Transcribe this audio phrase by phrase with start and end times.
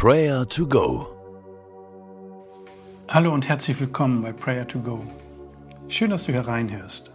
[0.00, 1.08] Prayer to Go.
[3.08, 5.02] Hallo und herzlich willkommen bei Prayer to Go.
[5.88, 7.10] Schön, dass du hier reinhörst.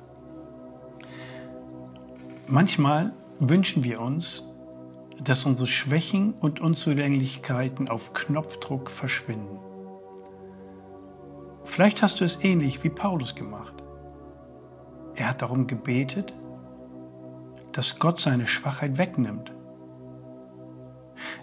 [2.46, 4.52] Manchmal wünschen wir uns,
[5.24, 9.60] dass unsere Schwächen und Unzulänglichkeiten auf Knopfdruck verschwinden.
[11.64, 13.82] Vielleicht hast du es ähnlich wie Paulus gemacht.
[15.16, 16.34] Er hat darum gebetet,
[17.72, 19.54] dass Gott seine Schwachheit wegnimmt.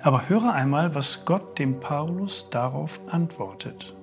[0.03, 3.95] Aber höre einmal, was Gott dem Paulus darauf antwortet.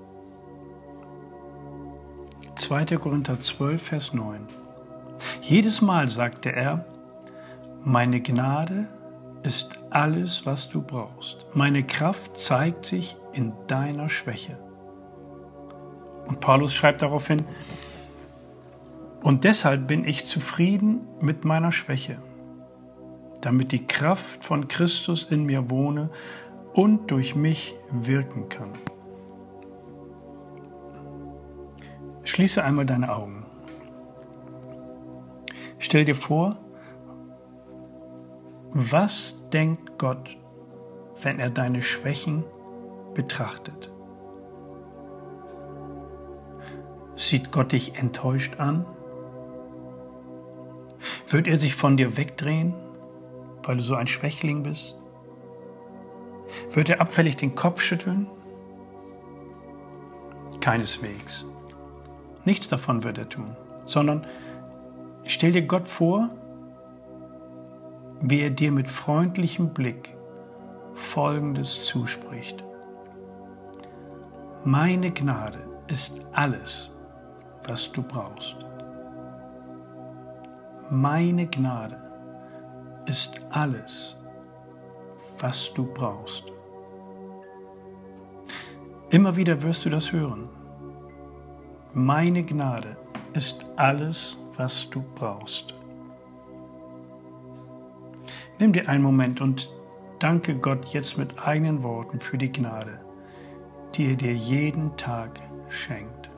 [2.56, 2.86] 2.
[2.98, 4.42] Korinther 12, Vers 9.
[5.42, 6.86] Jedes Mal sagte er,
[7.84, 8.88] meine Gnade
[9.44, 11.46] ist alles, was du brauchst.
[11.54, 14.58] Meine Kraft zeigt sich in deiner Schwäche.
[16.28, 17.44] Und Paulus schreibt daraufhin,
[19.24, 22.18] und deshalb bin ich zufrieden mit meiner Schwäche,
[23.42, 26.10] damit die Kraft von Christus in mir wohne
[26.74, 28.74] und durch mich wirken kann.
[32.24, 33.46] Schließe einmal deine Augen.
[35.80, 36.58] Stell dir vor,
[38.72, 40.38] was denkt Gott,
[41.22, 42.44] wenn er deine Schwächen
[43.14, 43.92] betrachtet?
[47.16, 48.86] Sieht Gott dich enttäuscht an?
[51.28, 52.74] Wird er sich von dir wegdrehen,
[53.68, 54.96] weil du so ein Schwächling bist?
[56.72, 58.28] Wird er abfällig den Kopf schütteln?
[60.62, 61.46] Keineswegs.
[62.46, 64.26] Nichts davon wird er tun, sondern
[65.26, 66.30] stell dir Gott vor,
[68.22, 70.16] wie er dir mit freundlichem Blick
[70.96, 72.64] Folgendes zuspricht.
[74.64, 76.98] Meine Gnade ist alles,
[77.68, 78.58] was du brauchst.
[80.90, 82.07] Meine Gnade
[83.08, 84.18] ist alles,
[85.40, 86.44] was du brauchst.
[89.10, 90.50] Immer wieder wirst du das hören.
[91.94, 92.98] Meine Gnade
[93.34, 95.74] ist alles, was du brauchst.
[98.60, 99.72] Nimm dir einen Moment und
[100.20, 103.00] danke Gott jetzt mit eigenen Worten für die Gnade,
[103.96, 105.40] die er dir jeden Tag
[105.70, 106.30] schenkt.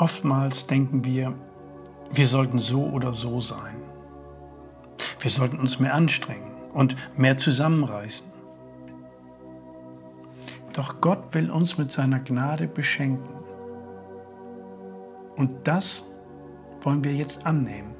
[0.00, 1.34] Oftmals denken wir,
[2.10, 3.76] wir sollten so oder so sein.
[5.20, 8.26] Wir sollten uns mehr anstrengen und mehr zusammenreißen.
[10.72, 13.28] Doch Gott will uns mit seiner Gnade beschenken.
[15.36, 16.10] Und das
[16.80, 17.94] wollen wir jetzt annehmen.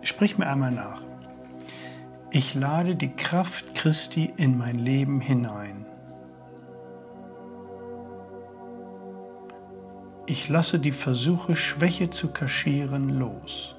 [0.00, 1.02] Sprich mir einmal nach.
[2.30, 5.84] Ich lade die Kraft Christi in mein Leben hinein.
[10.26, 13.74] Ich lasse die Versuche, Schwäche zu kaschieren, los.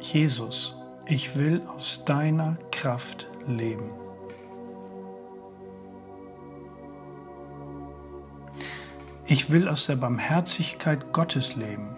[0.00, 0.76] Jesus,
[1.06, 3.90] ich will aus deiner Kraft leben.
[9.26, 11.96] Ich will aus der Barmherzigkeit Gottes leben.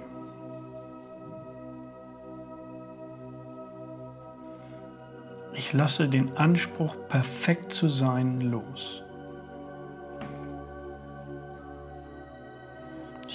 [5.54, 9.03] Ich lasse den Anspruch, perfekt zu sein, los.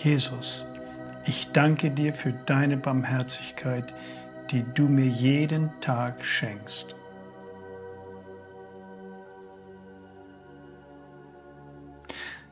[0.04, 0.66] Jesus,
[1.26, 3.94] ich danke dir für deine Barmherzigkeit,
[4.50, 6.96] die du mir jeden Tag schenkst.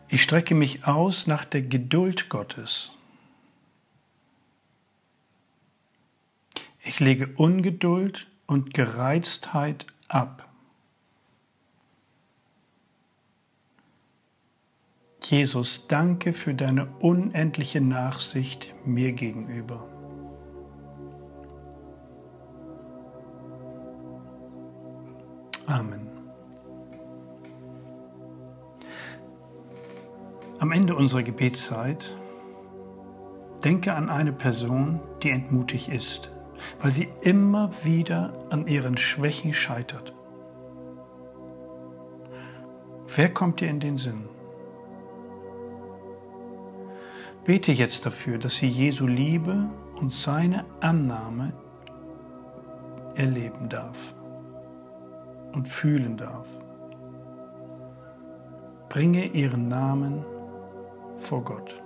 [0.09, 2.91] Ich strecke mich aus nach der Geduld Gottes.
[6.83, 10.46] Ich lege Ungeduld und Gereiztheit ab.
[15.29, 19.85] Jesus, danke für deine unendliche Nachsicht mir gegenüber.
[25.65, 26.07] Amen.
[30.59, 32.17] Am Ende unserer Gebetszeit
[33.65, 36.31] denke an eine Person, die entmutigt ist,
[36.81, 40.13] weil sie immer wieder an ihren Schwächen scheitert.
[43.13, 44.36] Wer kommt dir in den Sinn?
[47.47, 49.69] Bete jetzt dafür, dass sie Jesu Liebe
[50.01, 51.53] und seine Annahme
[53.15, 54.13] erleben darf
[55.53, 56.45] und fühlen darf.
[58.89, 60.25] bringe ihren Namen
[61.17, 61.81] vor Gott.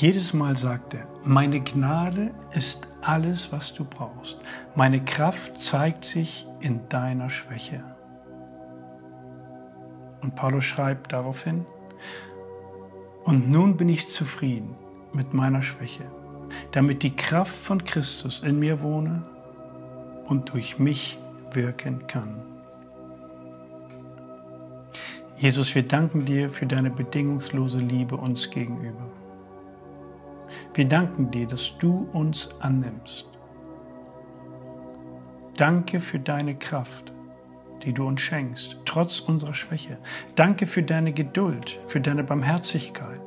[0.00, 4.38] Jedes Mal sagt er, meine Gnade ist alles, was du brauchst.
[4.76, 7.82] Meine Kraft zeigt sich in deiner Schwäche.
[10.22, 11.66] Und Paulus schreibt daraufhin,
[13.24, 14.76] und nun bin ich zufrieden
[15.12, 16.04] mit meiner Schwäche,
[16.70, 19.24] damit die Kraft von Christus in mir wohne
[20.26, 21.18] und durch mich
[21.50, 22.40] wirken kann.
[25.38, 29.10] Jesus, wir danken dir für deine bedingungslose Liebe uns gegenüber.
[30.78, 33.28] Wir danken dir, dass du uns annimmst.
[35.56, 37.12] Danke für deine Kraft,
[37.82, 39.98] die du uns schenkst, trotz unserer Schwäche.
[40.36, 43.20] Danke für deine Geduld, für deine Barmherzigkeit.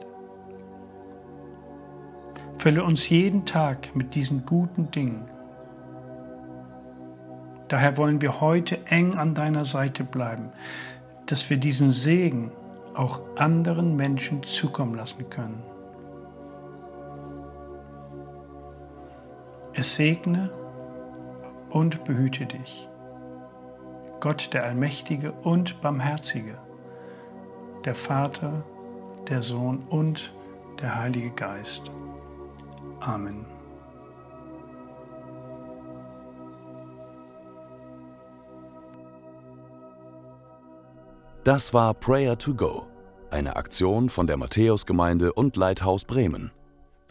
[2.57, 5.25] Fülle uns jeden Tag mit diesen guten Dingen.
[7.67, 10.53] Daher wollen wir heute eng an deiner Seite bleiben,
[11.25, 12.53] dass wir diesen Segen
[12.95, 15.70] auch anderen Menschen zukommen lassen können.
[19.73, 20.49] Es segne
[21.69, 22.89] und behüte dich.
[24.19, 26.57] Gott der Allmächtige und Barmherzige,
[27.85, 28.63] der Vater,
[29.29, 30.33] der Sohn und
[30.81, 31.89] der Heilige Geist.
[32.99, 33.45] Amen.
[41.43, 42.85] Das war Prayer to Go,
[43.31, 46.51] eine Aktion von der Matthäusgemeinde und Leithaus Bremen.